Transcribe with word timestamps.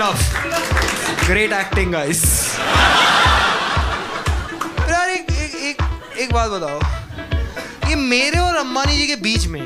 enough. 0.00 1.26
Great 1.26 1.52
acting, 1.52 1.90
guys. 1.92 2.20
यार 4.90 5.08
एक 5.08 5.26
एक 5.32 5.54
एक 5.68 5.82
एक 6.20 6.32
बात 6.32 6.50
बताओ 6.50 6.78
ये 7.88 7.94
मेरे 7.96 8.38
और 8.38 8.56
अंबानी 8.56 8.96
जी 8.96 9.06
के 9.06 9.16
बीच 9.26 9.46
में 9.46 9.62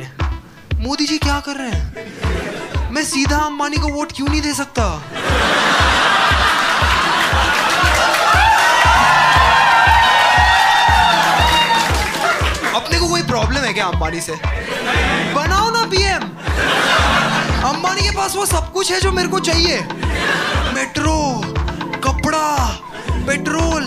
मोदी 0.85 1.07
जी 1.07 1.19
क्या 1.19 1.39
कर 1.47 1.57
रहे 1.57 1.71
हैं 1.71 2.91
मैं 2.95 3.05
सीधा 3.05 3.39
अंबानी 3.47 3.77
को 3.77 3.89
वोट 3.95 4.13
क्यों 4.17 4.29
नहीं 4.29 4.41
दे 4.43 4.55
सकता 4.55 4.85
अपने 12.75 12.99
को 12.99 13.09
कोई 13.09 13.23
प्रॉब्लम 13.23 13.65
है 13.65 13.73
क्या 13.75 13.87
अंबानी 13.87 14.21
से 14.21 14.35
बनाओ 15.35 15.71
ना 15.71 15.85
पीएम 15.91 16.14
अंबानी 17.65 18.03
के 18.03 18.11
पास 18.11 18.35
वो 18.37 18.47
सब 18.47 18.73
कुछ 18.73 18.91
है 18.93 19.01
जो 19.01 19.13
मेरे 19.13 19.29
को 19.29 19.39
चाहिए। 19.39 19.77
मेट्रो, 20.75 21.41
कपड़ा, 22.05 22.81
पेट्रोल 23.27 23.85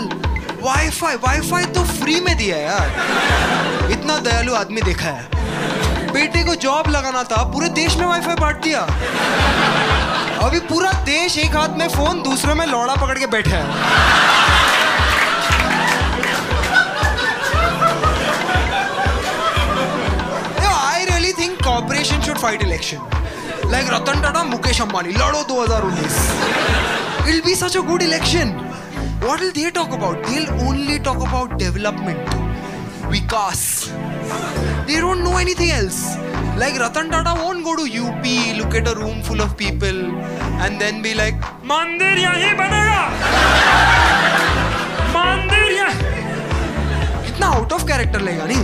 वाईफाई 0.62 1.14
वाईफाई 1.14 1.64
तो 1.64 1.84
फ्री 1.84 2.20
में 2.20 2.36
दिया 2.36 2.56
है 2.56 2.64
यार। 2.64 3.90
इतना 3.90 4.18
दयालु 4.18 4.54
आदमी 4.54 4.82
देखा 4.82 5.06
है। 5.06 5.28
बेटे 6.12 6.42
को 6.44 6.54
जॉब 6.54 6.88
लगाना 6.88 7.22
था, 7.22 7.42
पूरे 7.42 7.68
देश 7.68 7.96
में 7.96 8.06
वाईफाई 8.06 8.34
बांट 8.34 8.62
दिया। 8.62 8.80
अभी 10.46 10.60
पूरा 10.60 10.92
देश 10.92 11.38
एक 11.38 11.56
हाथ 11.56 11.68
में 11.68 11.88
फ़ोन 11.88 12.22
दूसरे 12.22 12.54
में 12.54 12.66
लौड़ा 12.66 12.94
पकड़ 12.94 13.18
के 13.18 13.26
बैठा 13.26 13.56
है। 13.56 13.66
Corporation 21.68 22.20
should 22.24 22.38
fight 22.42 22.62
election. 22.64 23.17
Like 23.69 23.89
Ratan 23.91 24.21
Tata, 24.21 24.39
Mukesh 24.51 24.81
Ambani, 24.85 25.13
लड़ो 25.17 25.43
2019. 25.47 27.29
It'll 27.29 27.45
be 27.45 27.55
such 27.55 27.75
a 27.75 27.81
good 27.81 28.01
election. 28.03 28.49
What 29.21 29.39
will 29.39 29.51
they 29.53 29.71
talk 29.71 29.93
about? 29.93 30.23
They'll 30.25 30.49
only 30.67 30.99
talk 30.99 31.17
about 31.27 31.57
development, 31.57 32.19
vikas. 33.13 33.61
They 34.87 34.99
don't 34.99 35.23
know 35.23 35.37
anything 35.37 35.71
else. 35.71 36.15
Like 36.57 36.77
Ratan 36.79 37.09
Tata 37.09 37.33
won't 37.41 37.63
go 37.63 37.75
to 37.75 37.83
UP, 37.83 38.25
look 38.57 38.75
at 38.75 38.87
a 38.87 38.95
room 38.99 39.21
full 39.23 39.41
of 39.41 39.55
people, 39.57 40.01
and 40.65 40.79
then 40.79 41.01
be 41.01 41.13
like, 41.15 41.39
मंदिर 41.71 42.17
यहीं 42.19 42.53
बनेगा 42.59 43.01
मंदिर 45.15 45.71
यहाँ 45.71 45.93
इतना 47.29 47.47
out 47.47 47.73
of 47.73 47.87
character 47.87 48.21
लेगा 48.21 48.45
नहीं 48.51 48.63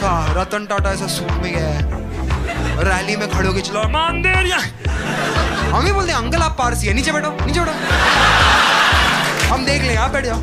सा 0.00 0.10
रतन 0.40 0.66
टाटा 0.66 0.92
ऐसा 0.92 1.06
सूट 1.16 1.32
में 1.42 1.52
गया 1.52 1.68
है 1.68 2.07
Rally 2.81 3.15
में 3.15 3.27
खड़े 3.29 3.47
होके 3.47 3.61
चलो। 3.61 3.81
मंदिर 3.89 4.47
यहाँ 4.47 4.61
हम 5.71 5.85
ही 5.85 5.91
बोलते 5.91 6.11
हैं 6.11 6.19
अंकल 6.19 6.41
आप 6.41 6.55
पारसी 6.59 6.87
है 6.87 6.93
नीचे 6.93 7.11
बैठो 7.11 7.31
नीचे 7.45 7.59
बैठो। 7.59 7.73
हम 9.47 9.65
देख 9.65 9.81
लेंगे 9.81 9.95
आप 9.97 10.11
बैठ 10.11 10.25
जाओ। 10.25 10.39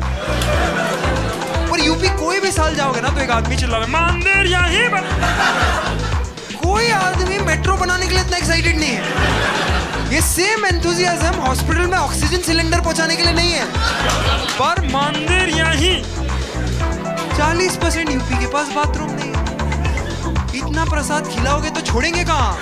और 1.71 1.79
यूपी 1.81 2.09
कोई 2.19 2.39
भी 2.39 2.51
साल 2.51 2.75
जाओगे 2.75 3.01
ना 3.01 3.09
तो 3.09 3.21
एक 3.21 3.31
आदमी 3.31 3.55
चिल्ला 3.57 3.79
मंदिर 3.89 4.45
यहीं 4.47 4.87
बन। 4.89 5.03
कोई 6.57 6.89
आदमी 6.91 7.37
मेट्रो 7.45 7.75
बनाने 7.77 8.05
के 8.07 8.13
लिए 8.13 8.23
इतना 8.23 8.37
एक्साइटेड 8.37 8.79
नहीं 8.79 8.91
है। 8.91 9.03
ये 10.13 10.21
सेम 10.23 10.65
एंथुजियाज्म 10.65 11.35
हॉस्पिटल 11.41 11.85
में 11.87 11.97
ऑक्सीजन 11.97 12.41
सिलेंडर 12.41 12.79
पहुँचाने 12.81 13.15
के 13.15 13.23
लिए 13.23 13.33
नहीं 13.33 13.51
है। 13.51 13.65
पर 14.59 14.81
मंदिर 14.87 15.49
यहीं 15.57 15.97
चालीस 17.37 17.75
परसेंट 17.77 18.09
यूपी 18.09 18.35
के 18.35 18.47
पास 18.53 18.67
बाथरूम 18.75 19.11
नहीं। 19.11 19.25
है 19.25 19.26
इतना 20.57 20.85
प्रसाद 20.85 21.27
खिलाओगे 21.27 21.69
तो 21.69 21.81
छोड़ेंगे 21.91 22.23
कहाँ? 22.23 22.57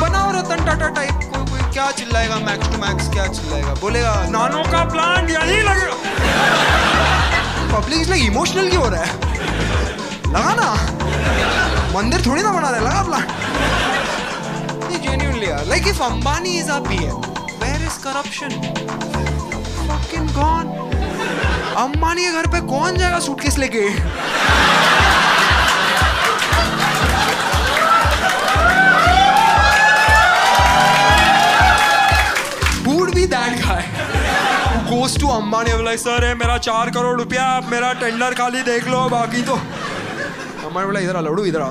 बनाओ 0.00 0.30
रतन 0.32 0.64
टाटा 0.66 0.88
टाइप 0.98 1.20
कोई 1.50 1.60
क्या 1.72 1.90
चिल्लाएगा 1.98 2.36
मैक्स 2.46 2.68
टू 2.72 2.78
मैक्स 2.84 3.08
क्या 3.12 3.26
चिल्लाएगा? 3.26 3.74
बोलेगा, 3.80 4.14
नानो 4.30 4.62
का 4.72 4.82
यहीं 5.32 5.62
पब्लिक 7.74 8.00
इसमें 8.00 8.16
इमोशनल 8.16 8.70
क्यों 8.70 8.82
हो 8.82 8.88
रहा 8.88 9.04
है? 9.04 9.10
लगा 10.36 10.54
ना? 10.60 10.68
मंदिर 11.96 12.26
थोड़ी 12.26 12.42
ना 12.42 12.52
बना 12.52 12.70
रहे 12.70 12.80
लगा 12.80 13.02
प्लांट 13.02 13.28
ये 14.92 14.98
genuinely 15.06 15.48
यार 15.48 15.64
like 15.72 15.86
if 15.94 16.00
Ambani 16.08 16.54
is 16.62 16.68
our 16.76 16.82
PM 16.88 17.18
where 17.62 17.82
is 17.90 17.96
corruption? 18.06 18.50
Fucking 19.88 20.28
gone. 20.40 20.93
Ambani 21.76 22.24
के 22.24 22.32
घर 22.32 22.46
पे 22.46 22.60
कौन 22.68 22.96
जाएगा 22.96 23.18
सूटकेस 23.20 23.58
लेके? 23.58 23.88
Ambani 35.34 35.70
and 35.70 35.84
like 35.84 35.98
सर 35.98 36.24
है 36.24 36.34
मेरा 36.34 36.56
चार 36.58 36.90
करोड़ 36.90 37.16
रुपया 37.18 37.44
आप 37.44 37.68
मेरा 37.70 37.92
टेंडर 37.92 38.34
खाली 38.34 38.62
देख 38.62 38.88
लो, 38.88 38.98
बाकी 39.08 39.42
तो 39.42 39.54
अंबानी 39.54 40.86
बोला, 40.86 41.00
इधर 41.00 41.16
आ, 41.16 41.20
लड़ू, 41.20 41.44
इधर 41.44 41.62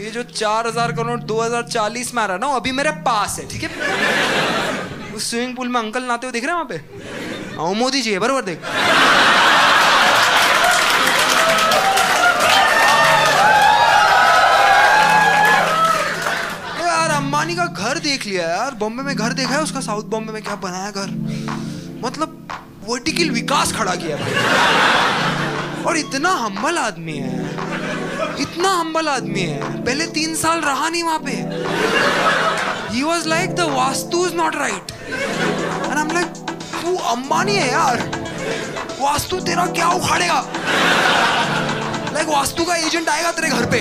ये 0.00 0.10
जो 0.10 0.22
चार 0.22 0.66
हज़ार 0.66 0.92
करोड़, 0.92 1.20
दो 1.20 1.40
हज़ार 1.40 1.62
चालीस 1.62 2.14
में 2.14 2.22
आ 2.22 2.26
रहा 2.26 2.36
ना 2.36 2.46
अभी 2.56 2.72
मेरे 2.72 2.90
पास 3.04 3.38
है, 3.38 3.48
ठीक 3.48 3.62
है? 3.62 3.70
उस 5.14 5.30
स्विमिंग 5.30 5.56
पूल 5.56 5.68
में 5.68 5.80
अंकल 5.80 6.02
नहाते 6.02 6.26
हुए 6.26 6.32
दिख 6.32 6.44
रहे 6.44 6.54
हैं 6.54 6.62
वहाँ 6.62 6.68
पे? 6.68 7.60
आओ 7.60 7.74
मोदी 7.74 8.02
जी 8.02 8.12
है 8.12 8.18
बरोबर 8.18 8.42
देख। 8.42 8.58
अंबानी 17.12 17.54
का 17.56 17.64
घर 17.66 17.98
देख 17.98 18.26
लिया 18.26 18.46
यार, 18.48 18.74
बॉम्बे 18.74 19.02
में 19.02 19.16
घर 19.16 19.32
देखा 19.32 19.54
है 19.54 19.62
उसका, 19.62 19.80
साउथ 19.80 20.04
बॉम्बे 20.04 20.32
में 20.32 20.42
क्या 20.42 20.54
बनाया 20.56 20.90
घर? 20.90 21.10
मतलब 22.04 22.48
वर्टिकल 22.88 23.30
विकास 23.30 23.72
खड़ा 23.72 23.94
किया 23.94 24.16
और 25.86 25.96
इतना 25.96 26.30
हम्बल 26.30 26.78
आदमी 26.78 27.12
है। 27.12 27.38
इतना 28.40 28.70
हम्बल 28.70 29.08
आदमी 29.08 29.40
है। 29.40 29.84
पहले 29.84 30.06
तीन 30.06 30.34
साल 30.34 30.60
रहा 30.60 30.88
नहीं 30.88 31.02
वहाँ 31.02 31.18
पे। 31.18 31.32
Was 33.00 33.28
like 33.28 33.54
the 33.54 33.60
vastu 33.70 34.26
is 34.26 34.34
not 34.34 34.56
right 34.56 34.92
and 35.10 35.96
I 35.96 36.00
am 36.00 36.10
like 36.12 36.26
तू 36.82 36.96
अंबानी 37.10 37.54
है 37.54 37.70
यार। 37.72 37.98
वास्तु 39.00 39.40
तेरा 39.40 39.66
क्या 39.66 39.88
उखाड़ेगा? 39.88 40.44
लाइक 42.12 42.28
वास्तु 42.28 42.64
का 42.64 42.74
एजेंट 42.76 43.08
आएगा 43.08 43.30
तेरे 43.32 43.48
घर 43.48 43.66
पे। 43.66 43.80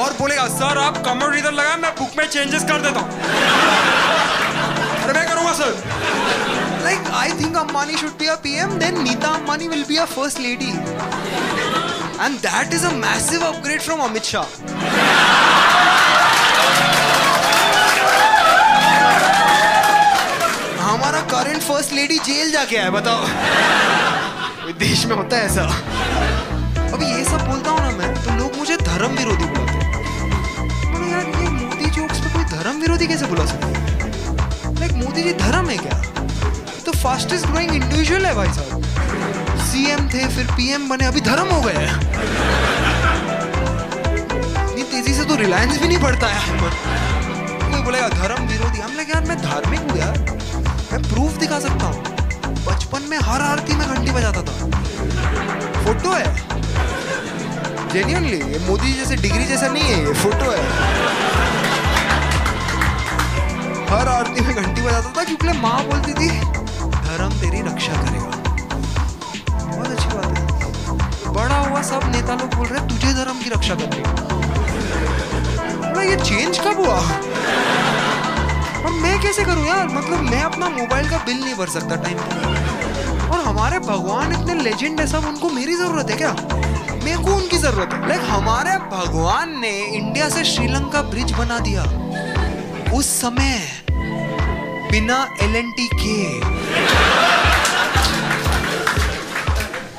और 0.00 0.12
बोलेगा, 0.12 0.46
सर, 0.48 0.78
आप 0.78 0.96
कमर 1.04 1.36
इधर 1.38 1.52
लगाए, 1.52 1.76
मैं 1.76 1.90
बुक 1.94 2.10
में 2.18 2.26
चेंजेस 2.28 2.62
कर 2.62 2.80
देता 2.80 3.00
हूँ। 3.00 3.08
अरे, 5.02 5.12
मैं 5.12 5.28
करूँगा, 5.28 5.52
sir. 5.52 5.72
Like 6.84 7.10
I 7.14 7.28
think 7.28 7.56
Ambani 7.56 7.96
should 7.96 8.18
be 8.18 8.26
a 8.26 8.34
PM 8.42 8.78
then 8.78 9.02
Nita 9.02 9.28
Ambani 9.28 9.68
will 9.68 9.84
be 9.84 9.96
a 9.96 10.04
first 10.04 10.40
lady 10.40 10.70
and 12.24 12.38
that 12.38 12.74
is 12.74 12.86
a 12.86 12.90
massive 12.90 13.46
upgrade 13.46 13.80
from 13.82 14.00
Amit 14.00 14.24
Shah 14.24 14.44
first 21.68 21.92
lady 21.92 22.18
jail 22.18 22.50
जाके 22.52 22.76
आया, 22.76 22.90
बताओ। 22.90 24.72
देश 24.78 25.04
में 25.06 25.14
होता 25.16 25.36
है 25.36 25.44
ऐसा। 25.46 25.62
अभी 26.94 27.06
ये 27.06 27.24
सब 27.24 27.46
बोलता 27.48 27.70
हूँ 27.70 27.80
ना 27.80 27.90
मैं 27.90 28.14
तो 28.24 28.36
लोग 28.36 28.56
मुझे 28.58 28.76
धर्म 28.78 29.16
विरोधी 29.16 29.44
बुलाते 29.44 29.72
हैं। 29.72 29.80
मैंने 30.92 31.10
यार, 31.12 31.26
ये 31.42 31.48
मोदी 31.48 31.90
जोक्स 31.90 32.18
पे 32.18 32.32
कोई 32.34 32.44
धर्म 32.52 32.80
विरोधी 32.80 33.06
कैसे 33.06 33.26
बुला 33.26 33.46
सकते 33.46 33.66
लाइक 34.80 34.92
मोदी 34.94 35.22
जी 35.22 35.32
धर्म 35.34 35.68
है 35.70 35.76
क्या? 35.76 35.98
तो 36.86 36.92
फास्टेस्ट 36.94 37.46
ग्रोइंग 37.46 37.74
इंडिविजुअल 37.74 38.26
है 38.26 38.34
भाई 38.34 38.52
साहब। 38.52 38.82
सीएम 39.66 40.08
थे, 40.08 40.26
फिर 40.36 40.46
पीएम 40.52 40.88
बने, 40.88 41.06
अभी 41.06 41.20
धर्म 41.22 41.48
हो 41.48 41.60
गए 41.62 41.86
इतनी 44.70 44.82
तेज़ी 44.84 45.14
से 45.14 45.24
तो 45.24 45.34
रिलायंस 45.36 45.80
भी 45.80 45.88
नहीं 45.88 46.00
बढ़ता 46.00 46.26
है। 46.26 47.05
बोलेगा, 47.86 48.08
धर्म 48.08 48.46
विरोधी। 48.46 48.78
हम 48.78 48.92
लगे 48.92 49.12
यार 49.12 49.24
मैं 49.24 49.36
धार्मिक 49.42 49.80
हूँ 49.80 49.98
यार। 49.98 50.18
मैं 50.92 51.02
प्रूफ 51.02 51.32
दिखा 51.32 51.58
सकता 51.60 51.86
हूँ। 51.86 52.02
बचपन 52.64 53.02
में 53.02 53.18
हर 53.18 53.40
आरती 53.40 53.76
में 53.76 53.86
घंटी 53.88 54.10
बजाता 54.10 54.42
था। 54.42 54.54
फ़ोटो 55.84 56.10
है। 56.10 56.34
जेन्यूनली 57.88 58.36
ये 58.52 58.58
मोदी 58.58 58.92
जैसे, 58.92 59.16
डिग्री 59.16 59.44
जैसा 59.44 59.68
नहीं 59.68 59.84
है, 59.84 59.98
ये 60.06 60.14
फ़ोटो 60.14 60.50
है। 60.50 60.64
हर 63.90 64.08
आरती 64.08 64.40
में 64.40 64.54
घंटी 64.56 64.82
बजाता 64.82 65.12
था, 65.16 65.24
क्योंकि 65.24 65.58
माँ 65.58 65.82
बोलती 65.84 66.12
थी 66.12 66.30
मैं 79.16 79.24
कैसे 79.24 79.44
करूँ 79.44 79.66
यार? 79.66 79.86
मतलब 79.88 80.20
मैं 80.20 80.42
अपना 80.42 80.68
मोबाइल 80.68 81.08
का 81.10 81.18
बिल 81.18 81.36
नहीं 81.40 81.54
भर 81.54 81.68
सकता 81.68 81.96
टाइम 81.96 82.18
पे। 82.18 83.28
और 83.28 83.40
हमारे 83.40 83.78
भगवान 83.78 84.32
इतने 84.32 84.54
लेजेंड 84.54 85.00
है 85.00 85.06
सब, 85.06 85.24
उनको 85.24 85.50
मेरी 85.50 85.74
ज़रूरत 85.74 86.10
है 86.10 86.16
क्या? 86.16 86.32
मेरे 87.04 87.16
को 87.16 87.34
उनकी 87.34 87.58
ज़रूरत 87.58 87.92
है। 87.92 88.08
लाइक 88.08 88.20
हमारे 88.22 88.70
भगवान 88.70 89.58
ने 89.60 89.70
इंडिया 89.96 90.28
से 90.28 90.44
श्रीलंका 90.44 91.02
ब्रिज 91.02 91.32
बना 91.32 91.58
दिया। 91.58 91.84
उस 92.94 93.06
समय 93.20 93.58
बिना 94.92 95.22
एल 95.40 95.62
के, 95.94 96.18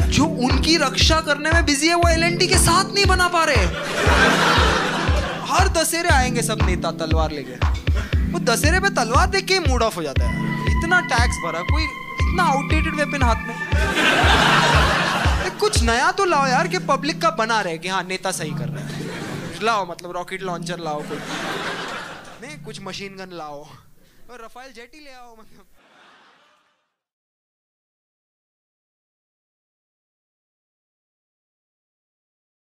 जो 0.08 0.26
उनकी 0.26 0.78
रक्षा 0.78 1.20
करने 1.22 1.52
में 1.52 1.66
बिज़ी 1.66 1.88
है, 1.88 1.96
वो 1.96 2.10
एलएनटी 2.10 2.48
के 2.48 2.58
साथ 2.58 2.94
नहीं 2.94 3.06
बना 3.06 3.28
पा 3.28 3.44
रहे। 3.44 3.66
हर 5.50 5.68
दशहरे 5.70 6.10
आएँगे 6.10 6.42
सब 6.42 6.60
नेता 6.66 6.92
तलवार 6.92 7.32
लेके। 7.32 7.77
वो 8.28 8.40
दशहरे 8.42 8.80
पे 8.80 8.90
तलवार 8.96 9.28
देख 9.30 9.46
के 9.46 9.60
मूड 9.60 9.82
ऑफ़ 9.84 9.96
हो 9.96 10.04
जाता 10.04 10.26
है। 10.26 10.36
इतना 10.70 11.00
टैक्स 11.08 11.38
भरा, 11.46 11.62
कोई 11.64 11.84
इतना 11.84 12.44
आउटडेटेड 12.46 12.96
वेपन 12.96 13.24
हाथ 13.24 13.48
में? 13.48 13.56
कुछ 15.60 15.82
नया 15.84 16.12
तो 16.12 16.26
लाओ 16.26 16.48
यार 16.48 16.68
कि 16.68 16.80
पब्लिक 16.88 17.22
का 17.22 17.30
बना 17.38 17.60
रहे 17.62 17.78
कि 17.78 17.88
हाँ 17.88 18.04
नेता 18.04 18.32
सही 18.32 18.52
कर 18.52 18.70
रहे 18.70 18.84
हैं। 18.84 19.62
लाओ 19.64 19.86
मतलब 19.92 20.12
रॉकेट 20.12 20.42
लॉन्चर 20.44 20.80
लाओ 20.80 21.02
कुछ 21.02 21.20
नहीं, 22.42 22.58
कुछ 22.66 22.82
मशीन 22.82 23.16
गन 23.16 23.36
लाओ। 23.38 23.60
और 24.32 24.44
रफाइल 24.44 24.72
जेटी 24.74 25.00
ले 25.00 25.14
आओ 25.14 25.32
मतलब। 25.34 25.66